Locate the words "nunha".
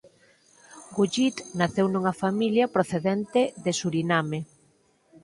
1.89-2.13